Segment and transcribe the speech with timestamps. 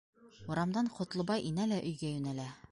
[0.53, 2.53] Урамдан Ҡотлобай инә лә өйгә йүнәлә.